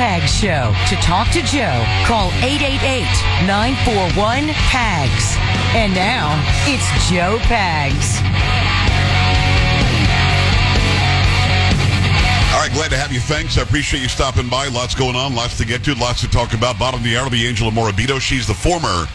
[0.00, 0.72] Pags Show.
[0.88, 5.36] To talk to Joe, call 888-941-PAGS.
[5.76, 8.18] And now, it's Joe Pags.
[12.54, 13.20] All right, glad to have you.
[13.20, 13.58] Thanks.
[13.58, 14.68] I appreciate you stopping by.
[14.68, 16.78] Lots going on, lots to get to, lots to talk about.
[16.78, 18.18] Bottom of the hour be Angela Morabito.
[18.18, 19.06] She's the former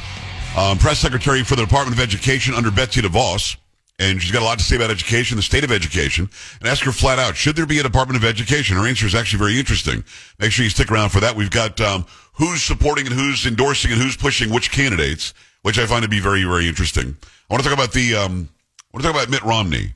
[0.56, 3.58] um, press secretary for the Department of Education under Betsy DeVos.
[3.98, 6.84] And she's got a lot to say about education, the state of education, and ask
[6.84, 8.76] her flat out, should there be a Department of Education?
[8.76, 10.04] Her answer is actually very interesting.
[10.38, 11.36] Make sure you stick around for that.
[11.36, 15.86] We've got um, who's supporting and who's endorsing and who's pushing which candidates, which I
[15.86, 17.16] find to be very, very interesting.
[17.50, 18.50] I want to talk about the, um,
[18.94, 19.94] I want to talk about Mitt Romney.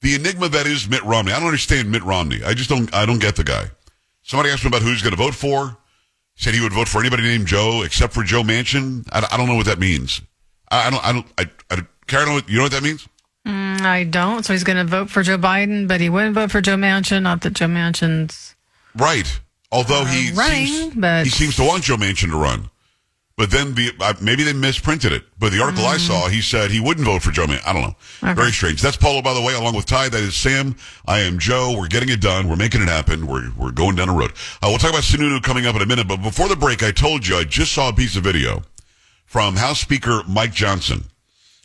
[0.00, 1.32] The enigma that is Mitt Romney.
[1.32, 2.42] I don't understand Mitt Romney.
[2.44, 3.66] I just don't, I don't get the guy.
[4.22, 5.76] Somebody asked me about who he's going to vote for.
[6.34, 9.06] He said he would vote for anybody named Joe except for Joe Manchin.
[9.12, 10.22] I, I don't know what that means.
[10.70, 13.06] I, I don't, I don't, I, I, Karen, you know what that means?
[13.46, 14.44] Mm, I don't.
[14.44, 17.22] So he's going to vote for Joe Biden, but he wouldn't vote for Joe Manchin.
[17.22, 18.54] Not that Joe Manchin's
[18.96, 19.40] right.
[19.70, 22.70] Although uh, he running, seems, but he seems to want Joe Manchin to run.
[23.36, 25.24] But then the uh, maybe they misprinted it.
[25.38, 27.66] But the article I saw, he said he wouldn't vote for Joe Manchin.
[27.66, 27.96] I don't know.
[28.22, 28.34] Okay.
[28.34, 28.80] Very strange.
[28.80, 30.10] That's Paulo, by the way, along with Ty.
[30.10, 30.76] That is Sam.
[31.04, 31.74] I am Joe.
[31.76, 32.48] We're getting it done.
[32.48, 33.26] We're making it happen.
[33.26, 34.30] We're we're going down the road.
[34.62, 36.06] Uh, we'll talk about Sununu coming up in a minute.
[36.06, 38.62] But before the break, I told you I just saw a piece of video
[39.26, 41.04] from House Speaker Mike Johnson.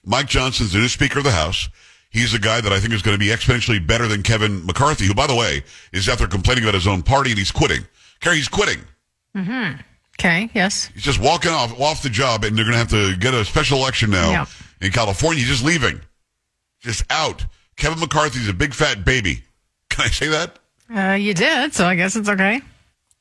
[0.05, 1.69] Mike Johnson's the new Speaker of the House.
[2.11, 5.05] He's a guy that I think is going to be exponentially better than Kevin McCarthy,
[5.05, 7.85] who, by the way, is out there complaining about his own party and he's quitting.
[8.19, 8.79] Carrie, he's quitting.
[10.19, 10.49] okay.
[10.53, 10.89] Yes.
[10.93, 13.45] He's just walking off off the job, and they're going to have to get a
[13.45, 14.45] special election now Yeah.
[14.81, 15.39] in California.
[15.43, 16.01] He's just leaving,
[16.81, 17.45] just out.
[17.77, 19.43] Kevin McCarthy's a big fat baby.
[19.89, 20.59] Can I say that?
[20.93, 22.61] Uh, you did, so I guess it's okay.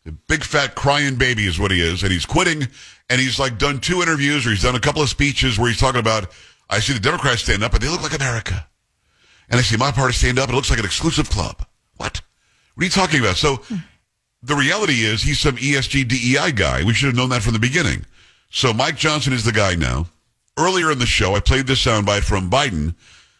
[0.07, 2.67] A big fat crying baby is what he is, and he's quitting.
[3.11, 5.79] And he's like done two interviews, or he's done a couple of speeches where he's
[5.81, 6.33] talking about.
[6.71, 8.67] I see the Democrats stand up, but they look like America,
[9.49, 11.65] and I see my party stand up, and it looks like an exclusive club.
[11.97, 12.21] What?
[12.75, 13.37] What are you talking about?
[13.37, 13.63] So.
[14.41, 16.85] The reality is he's some ESG DEI guy.
[16.85, 18.07] We should have known that from the beginning.
[18.51, 20.07] So Mike Johnson is the guy now.
[20.57, 22.95] Earlier in the show, I played this soundbite from Biden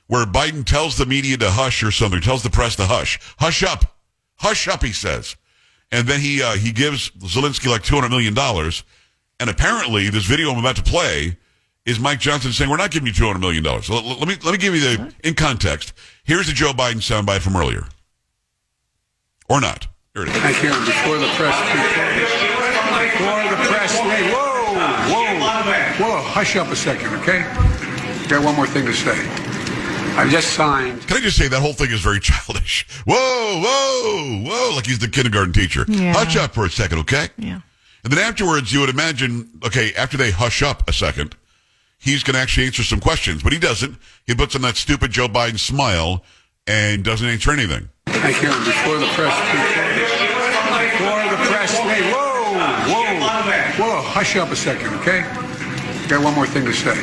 [0.09, 3.21] where Biden tells the media to hush or something, tells the press to hush.
[3.39, 3.97] Hush up.
[4.37, 5.37] Hush up, he says.
[5.93, 8.37] And then he uh, he gives Zelensky like $200 million.
[9.41, 11.39] And apparently, this video I'm about to play
[11.89, 13.65] is Mike Johnson saying, we're not giving you $200 million.
[13.83, 15.95] So let, let me, let me give you the, in context.
[16.23, 17.87] Here's the Joe Biden soundbite from earlier.
[19.49, 19.89] Or not.
[20.13, 20.37] Here it is.
[20.37, 20.69] Thank you.
[20.69, 21.57] Before the press,
[23.17, 27.41] before the press, wait, whoa, whoa, whoa, hush up a second, okay?
[28.29, 29.17] Got one more thing to say.
[30.19, 31.01] I just signed.
[31.07, 32.87] Can I just say that whole thing is very childish?
[33.07, 34.77] Whoa, whoa, whoa!
[34.77, 35.87] Like he's the kindergarten teacher.
[35.89, 36.13] Yeah.
[36.13, 37.29] Hush up for a second, okay?
[37.39, 37.61] Yeah.
[38.05, 41.35] And then afterwards, you would imagine, okay, after they hush up a second,
[41.99, 43.97] he's going to actually answer some questions, but he doesn't.
[44.27, 46.25] He puts on that stupid Joe Biden smile
[46.67, 47.89] and doesn't answer anything.
[48.07, 48.49] Thank you.
[48.49, 49.35] Before the press,
[50.97, 52.55] before the press, wait, whoa,
[52.89, 53.21] whoa,
[53.85, 55.23] whoa, hush up a second, okay?
[56.09, 56.97] Got one more thing to say.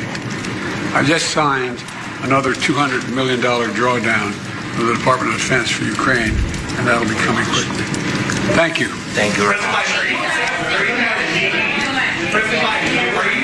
[0.94, 1.82] I just signed
[2.22, 4.30] another $200 million drawdown
[4.80, 6.32] of the Department of Defense for Ukraine,
[6.76, 7.84] and that'll be coming quickly.
[8.54, 8.88] Thank you.
[9.14, 9.86] Thank you very much.
[12.38, 13.35] I'm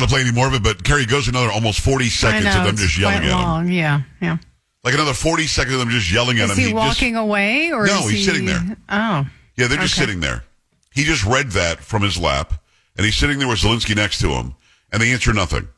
[0.00, 2.44] not going to play any more of it, but Carrie goes another almost 40 seconds
[2.44, 2.60] know.
[2.60, 3.70] of them just yelling at him.
[3.70, 4.02] Yeah.
[4.20, 4.36] Yeah.
[4.82, 6.56] Like another 40 seconds of them just yelling at Is him.
[6.56, 8.24] he, just- walking away or No, is he's he...
[8.24, 8.76] sitting there.
[8.88, 9.26] Oh.
[9.56, 10.06] Yeah, they're just Okay.
[10.06, 10.44] sitting there.
[10.92, 12.52] He just read that from his lap,
[12.96, 14.54] and he's sitting there with Zelensky next to him,
[14.92, 15.68] and they answer nothing.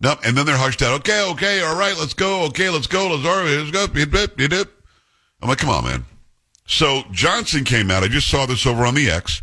[0.00, 0.20] Nope.
[0.24, 0.92] And then they're hushed out.
[1.00, 2.44] Okay, okay, all right, let's go.
[2.44, 3.08] Okay, let's go.
[3.08, 3.42] Let's go.
[3.44, 3.70] Let's
[4.48, 4.64] go.
[5.42, 6.04] I'm like, come on, man.
[6.66, 8.02] So Johnson came out.
[8.02, 9.42] I just saw this over on the X,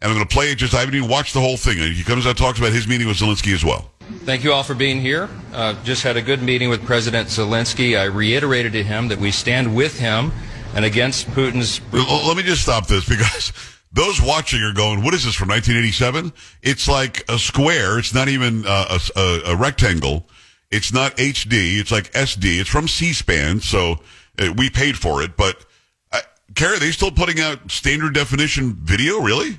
[0.00, 0.56] and I'm going to play it.
[0.56, 1.78] Just I haven't even watched the whole thing.
[1.92, 3.90] He comes out, talks about his meeting with Zelensky as well.
[4.24, 5.28] Thank you all for being here.
[5.52, 7.98] Uh, just had a good meeting with President Zelensky.
[7.98, 10.32] I reiterated to him that we stand with him
[10.74, 11.80] and against Putin's.
[11.92, 13.52] Let me just stop this because
[13.92, 16.32] those watching are going, "What is this from 1987?"
[16.62, 17.98] It's like a square.
[17.98, 20.26] It's not even uh, a, a, a rectangle.
[20.70, 21.78] It's not HD.
[21.78, 22.60] It's like SD.
[22.60, 24.00] It's from C-SPAN, so
[24.38, 25.36] uh, we paid for it.
[25.36, 25.64] But
[26.12, 26.20] uh,
[26.54, 29.20] Carrie, are they still putting out standard definition video?
[29.20, 29.58] Really?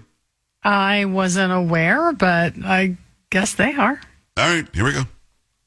[0.64, 2.98] I wasn't aware, but I
[3.30, 4.00] guess they are.
[4.38, 5.04] All right, here we go.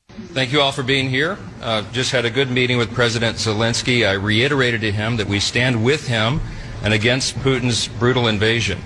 [0.09, 1.39] Thank you all for being here.
[1.63, 4.07] Uh, just had a good meeting with President Zelensky.
[4.07, 6.41] I reiterated to him that we stand with him
[6.83, 8.81] and against Putin's brutal invasion.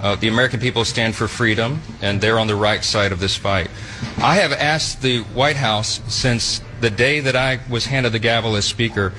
[0.00, 3.36] Uh, the American people stand for freedom, and they're on the right side of this
[3.36, 3.70] fight.
[4.18, 8.56] I have asked the White House since the day that I was handed the gavel
[8.56, 9.10] as Speaker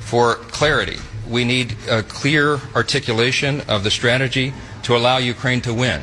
[0.00, 0.98] for clarity.
[1.28, 4.52] We need a clear articulation of the strategy
[4.84, 6.02] to allow Ukraine to win.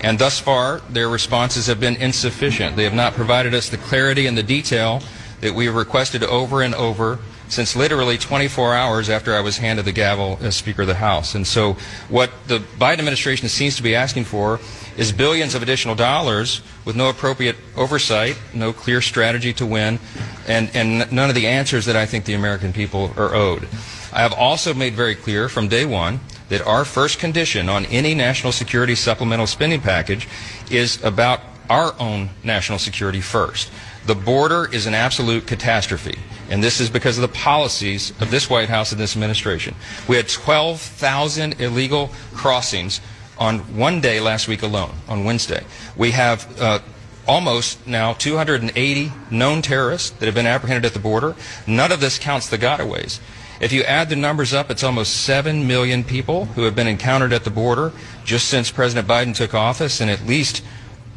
[0.00, 2.76] And thus far, their responses have been insufficient.
[2.76, 5.02] They have not provided us the clarity and the detail
[5.40, 9.84] that we have requested over and over since literally 24 hours after I was handed
[9.84, 11.34] the gavel as Speaker of the House.
[11.34, 11.76] And so
[12.08, 14.60] what the Biden administration seems to be asking for
[14.96, 19.98] is billions of additional dollars with no appropriate oversight, no clear strategy to win,
[20.46, 23.68] and, and none of the answers that I think the American people are owed.
[24.12, 28.14] I have also made very clear from day one that our first condition on any
[28.14, 30.28] national security supplemental spending package
[30.70, 33.70] is about our own national security first.
[34.06, 36.18] The border is an absolute catastrophe,
[36.48, 39.74] and this is because of the policies of this White House and this administration.
[40.08, 43.00] We had 12,000 illegal crossings
[43.38, 45.64] on one day last week alone, on Wednesday.
[45.96, 46.80] We have uh,
[47.26, 51.36] almost now 280 known terrorists that have been apprehended at the border.
[51.66, 53.20] None of this counts the gotaways.
[53.60, 57.32] If you add the numbers up, it's almost 7 million people who have been encountered
[57.32, 57.92] at the border
[58.24, 60.62] just since President Biden took office, and at least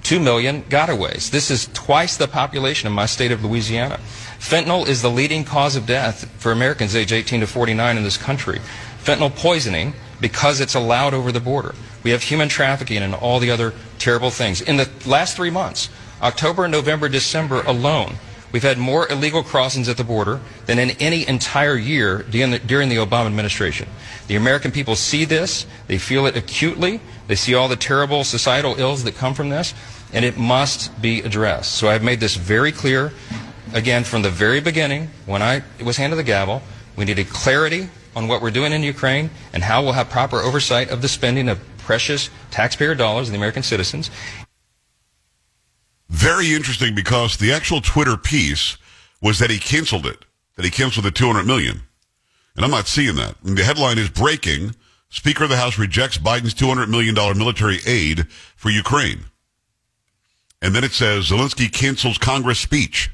[0.03, 1.29] 2 million gotaways.
[1.29, 3.99] This is twice the population of my state of Louisiana.
[4.39, 8.17] Fentanyl is the leading cause of death for Americans age 18 to 49 in this
[8.17, 8.59] country.
[9.03, 11.75] Fentanyl poisoning because it's allowed over the border.
[12.03, 14.61] We have human trafficking and all the other terrible things.
[14.61, 15.89] In the last three months,
[16.21, 18.15] October, November, December alone,
[18.51, 22.59] we've had more illegal crossings at the border than in any entire year during the,
[22.59, 23.87] during the Obama administration.
[24.27, 28.79] The American people see this, they feel it acutely, they see all the terrible societal
[28.79, 29.73] ills that come from this,
[30.13, 31.73] and it must be addressed.
[31.73, 33.11] So I've made this very clear,
[33.73, 36.61] again, from the very beginning, when I was handed the gavel,
[36.95, 40.89] we needed clarity on what we're doing in Ukraine and how we'll have proper oversight
[40.89, 44.11] of the spending of precious taxpayer dollars of the American citizens.
[46.11, 48.77] Very interesting because the actual Twitter piece
[49.21, 50.25] was that he canceled it,
[50.57, 51.83] that he canceled the 200 million.
[52.55, 53.35] And I'm not seeing that.
[53.45, 54.75] And the headline is breaking.
[55.09, 58.27] Speaker of the House rejects Biden's $200 million military aid
[58.57, 59.21] for Ukraine.
[60.61, 63.09] And then it says Zelensky cancels Congress speech.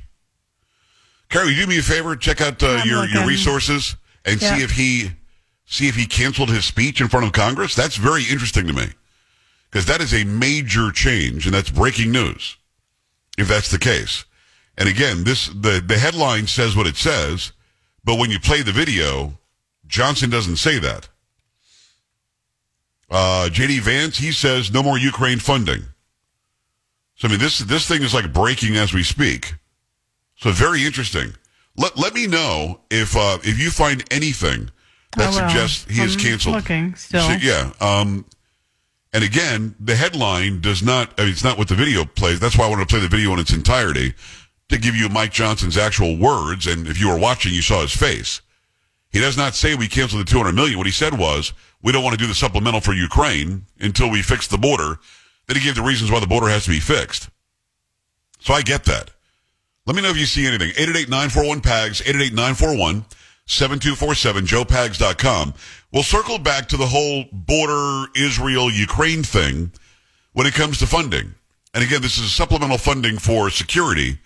[1.29, 2.15] Carrie, you do me a favor?
[2.15, 3.95] Check out uh, your, your resources
[4.25, 4.57] and Yeah.
[4.57, 5.11] see if he
[5.65, 7.75] see if he canceled his speech in front of Congress.
[7.75, 8.87] That's very interesting to me
[9.69, 12.57] because that is a major change and that's breaking news
[13.37, 14.25] if that's the case.
[14.77, 17.51] And again, this the the headline says what it says,
[18.03, 19.37] but when you play the video,
[19.87, 21.09] Johnson doesn't say that.
[23.09, 25.83] Uh, JD Vance, he says no more Ukraine funding.
[27.15, 29.55] So I mean, this this thing is like breaking as we speak.
[30.35, 31.33] So very interesting.
[31.75, 34.69] Let let me know if uh, if you find anything
[35.15, 36.55] that suggests he is I'm canceled.
[36.55, 37.21] looking still.
[37.21, 37.71] So, yeah.
[37.81, 38.25] Um,
[39.13, 41.13] and again, the headline does not.
[41.17, 42.39] I mean, it's not what the video plays.
[42.39, 44.13] That's why I wanted to play the video in its entirety
[44.69, 46.67] to give you Mike Johnson's actual words.
[46.67, 48.41] And if you were watching, you saw his face.
[49.09, 50.77] He does not say we canceled the 200 million.
[50.77, 54.21] What he said was, we don't want to do the supplemental for Ukraine until we
[54.21, 54.99] fix the border.
[55.47, 57.29] Then he gave the reasons why the border has to be fixed.
[58.39, 59.11] So I get that.
[59.85, 60.71] Let me know if you see anything.
[60.71, 62.01] 888-941-PAGS,
[63.47, 65.53] 888-941-7247, joepags.com.
[65.91, 69.71] We'll circle back to the whole border Israel-Ukraine thing
[70.33, 71.33] when it comes to funding.
[71.73, 74.19] And again, this is supplemental funding for security.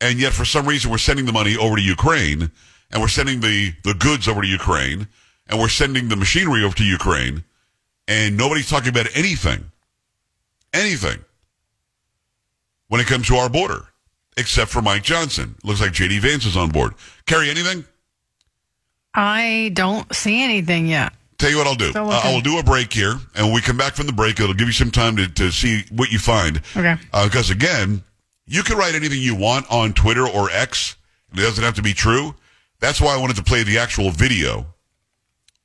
[0.00, 2.50] And yet for some reason we're sending the money over to Ukraine
[2.90, 5.08] and we're sending the, the goods over to Ukraine
[5.48, 7.44] and we're sending the machinery over to Ukraine
[8.08, 9.70] and nobody's talking about anything,
[10.72, 11.24] anything
[12.88, 13.86] when it comes to our border,
[14.36, 15.54] except for Mike Johnson.
[15.62, 16.94] Looks like JD Vance is on board.
[17.26, 17.84] Carrie, anything?
[19.14, 21.12] I don't see anything yet.
[21.38, 21.90] Tell you what I'll do.
[21.90, 22.20] Still Uh.
[22.24, 24.68] I'll do a break here, and when we come back from the break, it'll give
[24.68, 26.60] you some time to, to see what you find.
[26.76, 26.96] Okay.
[27.24, 28.02] Because again,
[28.46, 30.96] you can write anything you want on Twitter or X.
[31.32, 32.34] It doesn't have to be true.
[32.80, 34.66] That's why I wanted to play the actual video.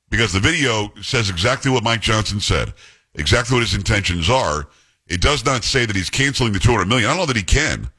[0.08, 2.72] Because the video says exactly what Mike Johnson said,
[3.14, 4.68] exactly what his intentions are.
[5.08, 7.08] It does not say that he's canceling the 200 million.
[7.08, 7.90] I don't know that he can.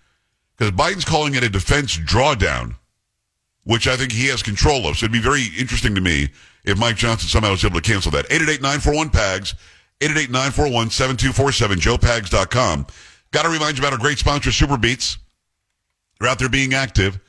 [0.58, 2.76] Because Biden's calling it a defense drawdown
[3.68, 4.98] which I think he has control of.
[4.98, 6.30] So it'd be very interesting to me
[6.64, 8.26] if Mike Johnson somehow was able to cancel that.
[8.30, 9.56] 888-941-PAGS,
[10.00, 12.88] 888-941-7247, joepags.com.
[13.32, 15.18] Got to remind you about our great sponsor, SuperBeets.
[16.18, 17.20] They're out there being active,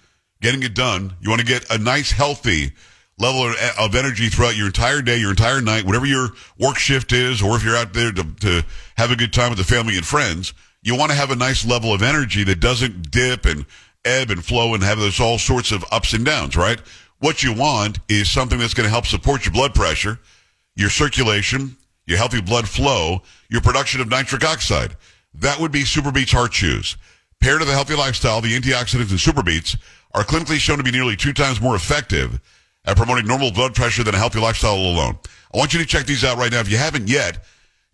[0.40, 1.12] getting it done.
[1.20, 2.70] You want to get a nice, healthy
[3.18, 7.12] level of, of energy throughout your entire day, your entire night, whatever your work shift
[7.12, 8.64] is, or if you're out there to, to
[8.96, 11.66] have a good time with the family and friends, you want to have a nice
[11.66, 13.66] level of energy that doesn't dip and
[14.08, 16.80] ebb and flow and have those all sorts of ups and downs, right?
[17.18, 20.18] What you want is something that's going to help support your blood pressure,
[20.76, 24.96] your circulation, your healthy blood flow, your production of nitric oxide.
[25.34, 26.96] That would be SuperBeets Heart Chews.
[27.40, 29.78] Paired with a healthy lifestyle, the antioxidants in SuperBeets
[30.14, 32.40] are clinically shown to be nearly two times more effective
[32.84, 35.18] at promoting normal blood pressure than a healthy lifestyle alone.
[35.52, 36.60] I want you to check these out right now.
[36.60, 37.44] If you haven't yet,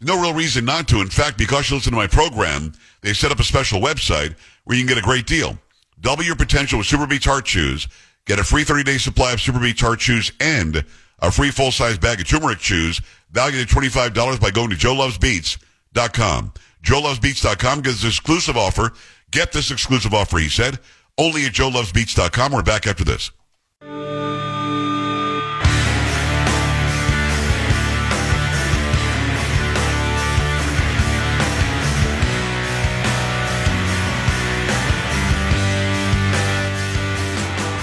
[0.00, 1.00] no real reason not to.
[1.00, 4.76] In fact, because you listen to my program, they set up a special website where
[4.76, 5.58] you can get a great deal.
[6.00, 7.88] Double your potential with SuperBeets Heart Chews.
[8.26, 10.84] Get a free 30-day supply of SuperBeets Heart Chews and
[11.20, 16.52] a free full-size bag of turmeric chews valued at $25 by going to joelovesbeats.com.
[16.82, 18.92] joelovesbeats.com gives this exclusive offer.
[19.30, 20.78] Get this exclusive offer, he said.
[21.18, 22.52] Only at joelovesbeats.com.
[22.52, 23.30] We're back after this.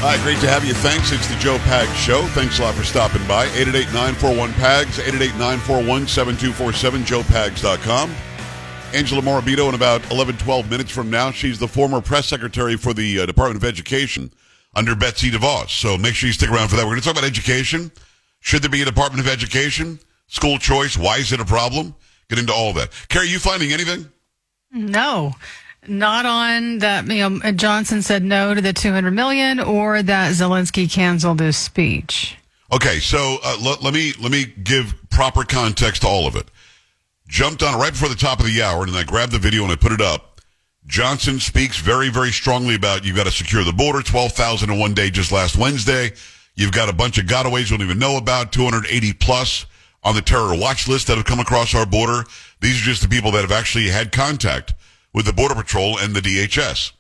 [0.03, 0.73] Hi, great to have you.
[0.73, 1.11] Thanks.
[1.11, 2.23] It's the Joe Pags Show.
[2.29, 3.45] Thanks a lot for stopping by.
[3.49, 8.11] 888-941-PAGS, 888-941-7247, joepags.com.
[8.95, 11.29] Angela Morabito in about 11, 12 minutes from now.
[11.29, 14.33] She's the former press secretary for the uh, Department of Education
[14.73, 15.69] under Betsy DeVos.
[15.69, 16.83] So make sure you stick around for that.
[16.83, 17.91] We're going to talk about education.
[18.39, 19.99] Should there be a Department of Education?
[20.25, 20.97] School choice?
[20.97, 21.93] Why is it a problem?
[22.27, 22.89] Get into all that.
[23.07, 24.09] Carrie, you finding anything?
[24.71, 25.33] No,
[25.87, 27.07] not on that.
[27.07, 32.37] You know, Johnson said no to the 200 million, or that Zelensky canceled his speech.
[32.71, 36.47] Okay, so uh, let, let me let me give proper context to all of it.
[37.27, 39.63] Jumped on right before the top of the hour, and then I grabbed the video
[39.63, 40.41] and I put it up.
[40.87, 44.01] Johnson speaks very, very strongly about you've got to secure the border.
[44.01, 46.11] Twelve thousand in one day just last Wednesday.
[46.55, 48.51] You've got a bunch of gotaways you don't even know about.
[48.51, 49.65] Two hundred eighty plus
[50.03, 52.23] on the terror watch list that have come across our border.
[52.59, 54.73] These are just the people that have actually had contact
[55.13, 56.91] with the Border Patrol and the DHS.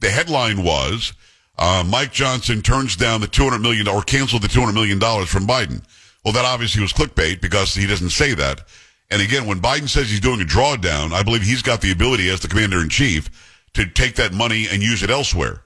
[0.00, 1.12] The headline was
[1.58, 5.84] uh, Mike Johnson turns down the 200 million or canceled the $200 million from Biden.
[6.24, 8.62] Well, that obviously was clickbait because he doesn't say that.
[9.10, 12.30] And again, when Biden says he's doing a drawdown, I believe he's got the ability
[12.30, 13.28] as the commander in chief
[13.74, 15.62] to take that money and use it elsewhere.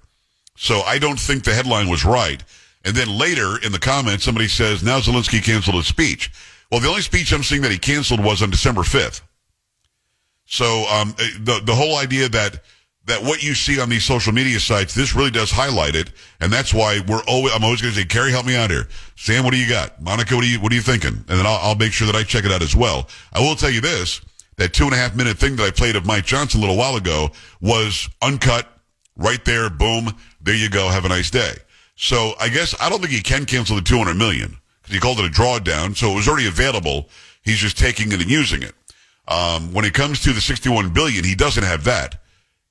[0.56, 2.42] So I don't think the headline was right.
[2.84, 6.30] And then later in the comments, somebody says, now Zelensky canceled his speech.
[6.70, 9.20] Well, the only speech I'm seeing that he canceled was on December 5th.
[10.46, 12.60] So um, the the whole idea that
[13.06, 16.10] that what you see on these social media sites, this really does highlight it,
[16.40, 17.52] and that's why we're always.
[17.54, 18.88] I'm always going to say, Carrie, help me out here.
[19.16, 20.00] Sam, what do you got?
[20.00, 21.12] Monica, what are you what are you thinking?
[21.12, 23.08] And then I'll, I'll make sure that I check it out as well.
[23.32, 24.20] I will tell you this:
[24.56, 26.76] that two and a half minute thing that I played of Mike Johnson a little
[26.76, 28.68] while ago was uncut,
[29.16, 29.68] right there.
[29.68, 30.88] Boom, there you go.
[30.88, 31.54] Have a nice day.
[31.96, 35.20] So I guess I don't think he can cancel the 200 million because he called
[35.20, 37.08] it a drawdown, so it was already available.
[37.42, 38.74] He's just taking it and using it.
[39.26, 42.20] Um, when it comes to the 61 billion, he doesn't have that.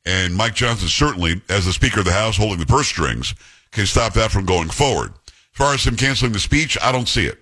[0.06, 3.34] And Mike Johnson certainly, as the Speaker of the House holding the purse strings,
[3.72, 5.14] can stop that from going forward.
[5.28, 7.40] As far as him canceling the speech, I don't see it.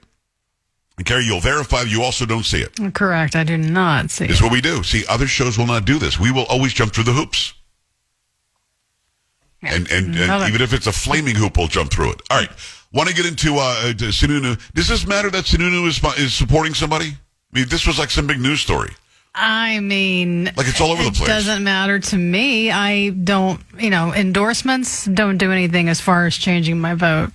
[0.98, 2.94] And Carrie, you'll verify you also don't see it.
[2.94, 3.36] Correct.
[3.36, 4.44] I do not see It's it.
[4.44, 4.84] what we do.
[4.84, 6.20] See, other shows will not do this.
[6.20, 7.54] We will always jump through the hoops.
[9.64, 12.22] And, and, and even if it's a flaming hoop, we'll jump through it.
[12.30, 12.50] All right.
[12.94, 14.60] Want to get into uh, Sununu?
[14.74, 17.14] Does this matter that Sununu is, is supporting somebody?
[17.54, 18.92] I mean, this was like some big news story.
[19.34, 21.30] I mean, Like it's all over the it place.
[21.30, 22.70] doesn't matter to me.
[22.72, 27.32] I don't, you know, endorsements don't do anything as far as changing my vote,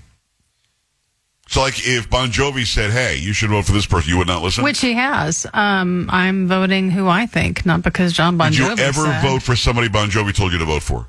[1.48, 4.26] So, like, if Bon Jovi said, "Hey, you should vote for this person," you would
[4.26, 4.64] not listen.
[4.64, 5.46] which he has.
[5.54, 8.70] Um, I'm voting who I think, not because John Bon Jovi.
[8.70, 9.22] Did you ever said.
[9.22, 11.06] vote for somebody Bon Jovi told you to vote for?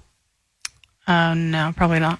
[1.07, 2.19] Uh, no, probably not.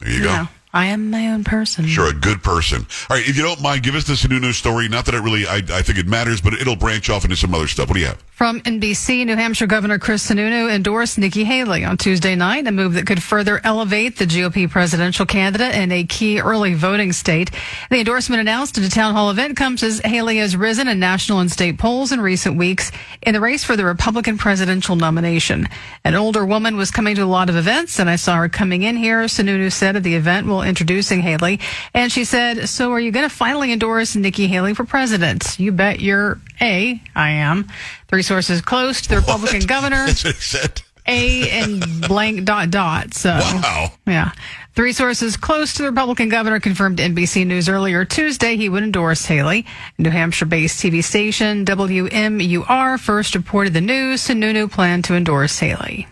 [0.00, 0.34] There you go.
[0.42, 1.86] No, I am my own person.
[1.86, 2.86] Sure, a good person.
[3.08, 4.88] All right, if you don't mind, give us this Sununu story.
[4.88, 7.54] Not that it really, I, I think it matters, but it'll branch off into some
[7.54, 7.88] other stuff.
[7.88, 8.22] What do you have?
[8.36, 12.92] From NBC, New Hampshire Governor Chris Sununu endorsed Nikki Haley on Tuesday night, a move
[12.92, 17.50] that could further elevate the GOP presidential candidate in a key early voting state.
[17.88, 21.40] The endorsement announced at a town hall event comes as Haley has risen in national
[21.40, 25.66] and state polls in recent weeks in the race for the Republican presidential nomination.
[26.04, 28.82] An older woman was coming to a lot of events, and I saw her coming
[28.82, 29.22] in here.
[29.22, 31.58] Sununu said at the event while introducing Haley,
[31.94, 35.58] and she said, "So are you going to finally endorse Nikki Haley for president?
[35.58, 37.00] You bet you're a.
[37.14, 37.68] I am."
[38.08, 39.68] Three sources close to the Republican What?
[39.68, 40.06] governor.
[40.06, 40.82] That's what he said.
[41.08, 43.14] A and blank dot dot.
[43.14, 43.92] So Wow.
[44.06, 44.32] yeah.
[44.74, 48.82] Three sources close to the Republican governor confirmed to NBC News earlier Tuesday he would
[48.82, 49.64] endorse Haley.
[49.98, 54.22] New Hampshire-based TV station WMUR first reported the news.
[54.26, 56.06] Sununu planned to endorse Haley.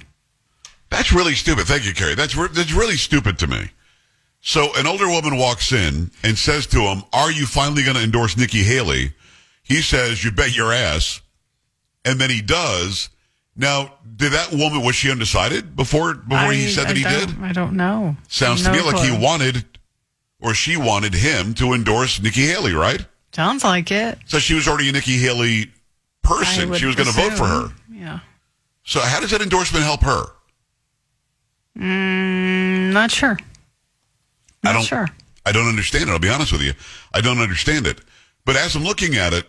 [0.91, 1.67] That's really stupid.
[1.67, 2.15] Thank you, Carrie.
[2.15, 3.71] That's re- that's really stupid to me.
[4.41, 8.03] So an older woman walks in and says to him, "Are you finally going to
[8.03, 9.13] endorse Nikki Haley?"
[9.65, 11.21] He says, "You bet your ass,"
[12.05, 13.09] and then he does.
[13.57, 17.41] Now, did that woman was she undecided before before he I- said that he did?
[17.43, 18.17] I don't know.
[18.29, 19.65] Sounds No to me like he wanted
[20.41, 23.05] or she wanted him to endorse Nikki Haley, right?
[23.33, 24.19] Sounds like it.
[24.27, 25.71] So she was already a Nikki Haley
[26.23, 26.73] person.
[26.75, 27.69] She was going to vote for her.
[27.91, 28.21] Yeah.
[28.85, 30.25] So how does that endorsement help her?
[31.79, 33.39] Mm, not sure.
[34.65, 34.83] I don't.
[34.83, 35.09] sure.
[35.47, 36.13] I don't understand it.
[36.13, 36.73] I'll be honest with you.
[37.13, 38.01] I don't understand it.
[38.45, 39.47] But as I'm looking at it,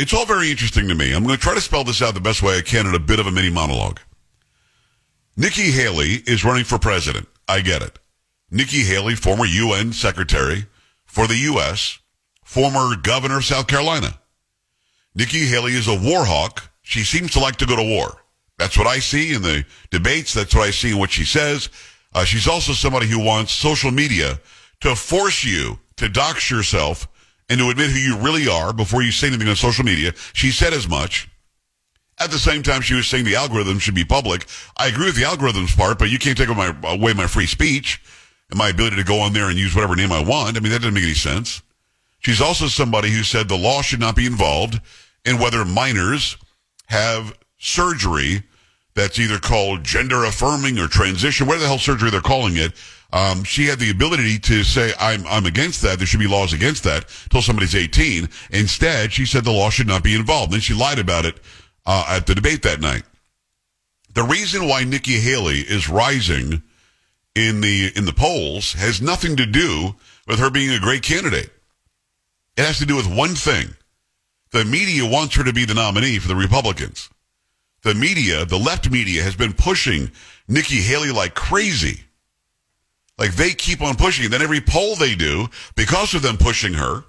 [0.00, 1.12] it's all very interesting to me.
[1.12, 2.98] I'm going to try to spell this out the best way I can in a
[2.98, 4.00] bit of a mini monologue.
[5.36, 7.28] Nikki Haley is running for president.
[7.46, 7.98] I get it.
[8.50, 10.64] Nikki Haley, former UN secretary
[11.04, 11.98] for the U.S.,
[12.42, 14.18] former governor of South Carolina.
[15.14, 16.70] Nikki Haley is a war hawk.
[16.80, 18.22] She seems to like to go to war.
[18.56, 20.32] That's what I see in the debates.
[20.32, 21.68] That's what I see in what she says.
[22.14, 24.40] Uh, she's also somebody who wants social media
[24.80, 27.06] to force you to dox yourself
[27.50, 30.12] and to admit who you really are before you say anything on social media.
[30.32, 31.28] She said as much.
[32.18, 34.46] At the same time, she was saying the algorithm should be public.
[34.76, 37.46] I agree with the algorithms part, but you can't take away my, away my free
[37.46, 38.00] speech
[38.50, 40.56] and my ability to go on there and use whatever name I want.
[40.56, 41.62] I mean, that doesn't make any sense.
[42.20, 44.80] She's also somebody who said the law should not be involved
[45.24, 46.36] in whether minors
[46.86, 48.42] have surgery
[48.94, 52.72] that's either called gender affirming or transition, whatever the hell surgery they're calling it.
[53.12, 55.98] Um, she had the ability to say, I'm, I'm against that.
[55.98, 58.28] There should be laws against that until somebody's 18.
[58.50, 60.52] Instead, she said the law should not be involved.
[60.52, 61.40] Then she lied about it
[61.86, 63.02] uh, at the debate that night.
[64.14, 66.62] The reason why Nikki Haley is rising
[67.34, 69.94] in the in the polls has nothing to do
[70.26, 71.50] with her being a great candidate.
[72.56, 73.74] It has to do with one thing.
[74.50, 77.08] The media wants her to be the nominee for the Republicans.
[77.82, 80.10] The media, the left media, has been pushing
[80.48, 82.00] Nikki Haley like crazy.
[83.20, 84.30] Like they keep on pushing.
[84.30, 85.46] Then every poll they do,
[85.76, 87.04] because of them pushing her,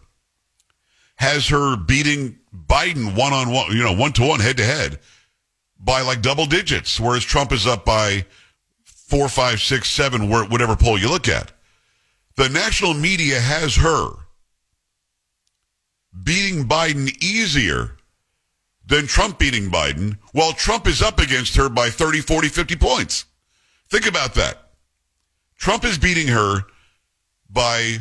[1.15, 4.99] has her beating Biden one on one, you know, one to one, head to head,
[5.79, 8.25] by like double digits, whereas Trump is up by
[8.83, 11.53] four, five, six, seven, whatever poll you look at.
[12.35, 14.09] The national media has her
[16.23, 17.95] beating Biden easier
[18.85, 23.25] than Trump beating Biden, while Trump is up against her by 30, 40, 50 points.
[23.89, 24.70] Think about that.
[25.61, 26.61] Trump is beating her
[27.47, 27.97] by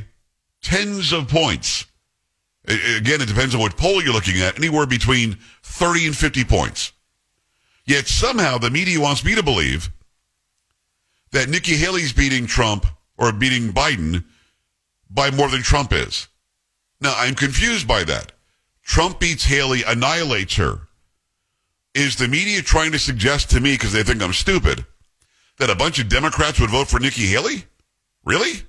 [0.63, 1.85] tens of points.
[2.65, 6.93] Again, it depends on what poll you're looking at, anywhere between 30 and 50 points.
[7.85, 9.91] Yet somehow the media wants me to believe
[11.33, 12.87] that Nikki Haley's beating Trump
[13.19, 14.25] or beating Biden
[15.11, 16.29] by more than Trump is.
[16.99, 18.33] Now, I'm confused by that.
[18.83, 20.89] Trump beats Haley, annihilates her.
[21.95, 24.87] Is the media trying to suggest to me, because they think I'm stupid,
[25.61, 27.65] that a bunch of Democrats would vote for Nikki Haley?
[28.25, 28.63] Really?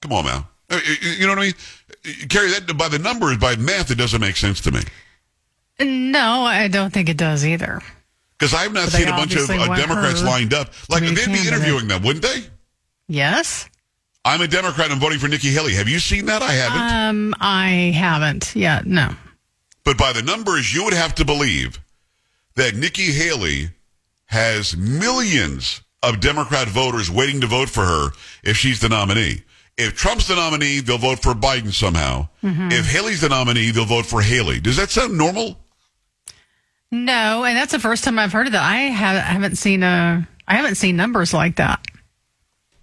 [0.00, 0.44] Come on, man.
[0.70, 2.28] Uh, you know what I mean?
[2.28, 4.80] Carrie, that by the numbers, by math, it doesn't make sense to me.
[5.80, 7.82] No, I don't think it does either.
[8.38, 10.72] Because I've not seen a bunch of uh, Democrats lined up.
[10.88, 12.44] Like, they'd be interviewing them, wouldn't they?
[13.08, 13.68] Yes.
[14.24, 14.90] I'm a Democrat.
[14.90, 15.74] I'm voting for Nikki Haley.
[15.74, 16.42] Have you seen that?
[16.42, 17.08] I haven't.
[17.08, 18.86] Um, I haven't yet.
[18.86, 19.10] No.
[19.84, 21.78] But by the numbers, you would have to believe
[22.54, 23.70] that Nikki Haley
[24.26, 28.10] has millions of Democrat voters waiting to vote for her
[28.42, 29.42] if she's the nominee.
[29.76, 32.28] If Trump's the nominee, they'll vote for Biden somehow.
[32.42, 32.68] Mm-hmm.
[32.70, 34.60] If Haley's the nominee, they'll vote for Haley.
[34.60, 35.58] Does that sound normal?
[36.92, 38.62] No, and that's the first time I've heard of that.
[38.62, 41.84] I haven't seen a, I haven't seen numbers like that.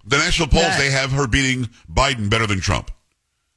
[0.06, 2.92] The national polls, that, they have her beating Biden better than Trump.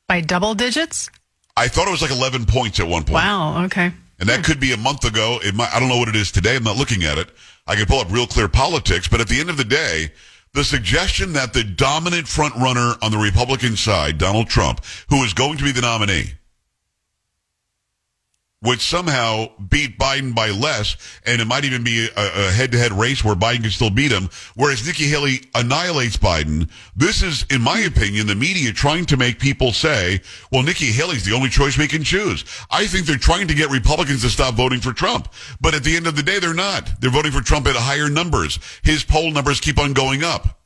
[0.07, 1.11] By double digits?
[1.57, 3.15] I thought it was like 11 points at one point.
[3.15, 3.93] Wow, okay.
[4.21, 4.43] And that hmm.
[4.43, 5.39] could be a month ago.
[5.43, 6.55] It might, I don't know what it is today.
[6.55, 7.31] I'm not looking at it.
[7.67, 10.13] I can pull up real clear politics, but at the end of the day,
[10.53, 15.33] the suggestion that the dominant front runner on the Republican side, Donald Trump, who is
[15.33, 16.35] going to be the nominee,
[18.65, 20.97] would somehow beat Biden by less,
[21.27, 24.31] and it might even be a, a, head-to-head race where Biden can still beat him,
[24.55, 26.71] whereas Nikki Haley annihilates Biden.
[26.97, 31.25] This is, in my opinion, the media trying to make people say, well, Nikki Haley's
[31.25, 32.45] the only choice we can choose.
[32.71, 35.29] I think they're trying to get Republicans to stop voting for Trump.
[35.61, 36.91] But at the end of the day, they're not.
[37.01, 38.59] They're voting for Trump at higher numbers.
[38.83, 40.61] His poll numbers keep on going up.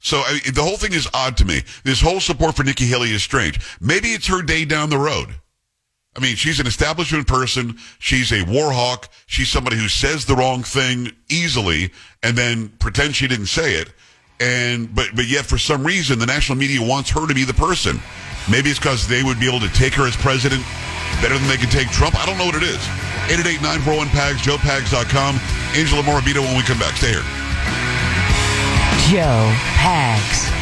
[0.00, 1.62] So I the whole thing is odd to me.
[1.82, 3.58] This whole support for Nikki Haley is strange.
[3.80, 5.34] Maybe it's her day down the road.
[6.18, 7.78] I mean, she's an establishment person.
[8.00, 9.08] She's a war hawk.
[9.28, 11.92] She's somebody who says the wrong thing easily
[12.24, 13.92] and then pretends she didn't say it.
[14.40, 17.54] And but but yet for some reason the national media wants her to be the
[17.54, 18.00] person.
[18.50, 20.64] Maybe it's because they would be able to take her as president
[21.22, 22.18] better than they can take Trump.
[22.18, 22.82] I don't know what it is.
[23.30, 25.38] 888-941-PAGS, joepags.com.
[25.76, 26.96] Angela Morabito when we come back.
[26.96, 27.22] Stay here.
[29.06, 30.57] Joe Pags.